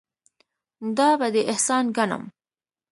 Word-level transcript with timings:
دا 0.97 1.09
به 1.19 1.27
دې 1.33 1.41
احسان 1.51 1.85
ګڼم. 1.97 2.23